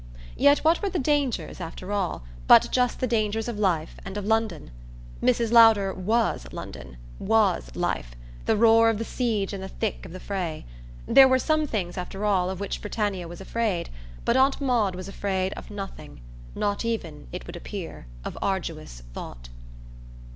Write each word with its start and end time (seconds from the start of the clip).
Yet 0.35 0.57
what 0.65 0.81
were 0.81 0.89
the 0.89 0.97
dangers, 0.97 1.61
after 1.61 1.91
all, 1.91 2.23
but 2.47 2.71
just 2.71 2.99
the 2.99 3.05
dangers 3.05 3.47
of 3.47 3.59
life 3.59 3.99
and 4.03 4.17
of 4.17 4.25
London? 4.25 4.71
Mrs. 5.21 5.51
Lowder 5.51 5.93
WAS 5.93 6.51
London, 6.51 6.97
WAS 7.19 7.75
life 7.75 8.15
the 8.47 8.57
roar 8.57 8.89
of 8.89 8.97
the 8.97 9.05
siege 9.05 9.53
and 9.53 9.61
the 9.61 9.67
thick 9.67 10.03
of 10.03 10.11
the 10.11 10.19
fray. 10.19 10.65
There 11.05 11.27
were 11.27 11.37
some 11.37 11.67
things, 11.67 11.99
after 11.99 12.25
all, 12.25 12.49
of 12.49 12.59
which 12.59 12.81
Britannia 12.81 13.27
was 13.27 13.41
afraid; 13.41 13.91
but 14.25 14.35
Aunt 14.35 14.59
Maud 14.59 14.95
was 14.95 15.07
afraid 15.07 15.53
of 15.53 15.69
nothing 15.69 16.21
not 16.55 16.83
even, 16.83 17.27
it 17.31 17.45
would 17.45 17.55
appear, 17.55 18.07
of 18.25 18.35
arduous 18.41 19.03
thought. 19.13 19.49